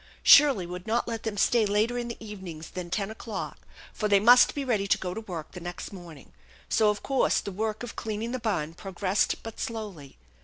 Shirley 0.23 0.65
would 0.65 0.87
not 0.87 1.07
let 1.07 1.21
them 1.21 1.37
stay 1.37 1.63
later 1.63 1.95
in 1.95 2.07
the 2.07 2.17
evenings 2.19 2.71
than 2.71 2.85
THE 2.89 3.01
ENCHANTED 3.01 3.19
BARN 3.19 3.19
1C* 3.19 3.21
ten 3.21 3.31
o'clock, 3.35 3.57
for 3.93 4.07
they 4.07 4.19
must 4.19 4.55
be 4.55 4.65
ready 4.65 4.87
to 4.87 4.97
go 4.97 5.13
to 5.13 5.21
work 5.21 5.51
the 5.51 5.59
next 5.59 5.93
1 5.93 6.01
morning; 6.01 6.33
so 6.67 6.89
of 6.89 7.03
course 7.03 7.39
the 7.39 7.51
work 7.51 7.83
of 7.83 7.95
cleaning 7.95 8.31
the 8.31 8.39
barn 8.39 8.73
progressed 8.73 9.43
but 9.43 9.59
slowly. 9.59 10.17